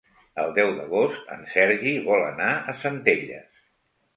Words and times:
El 0.43 0.53
deu 0.55 0.71
d'agost 0.77 1.29
en 1.35 1.45
Sergi 1.51 1.93
vol 2.09 2.27
anar 2.33 2.51
a 2.73 2.77
Centelles. 2.87 3.65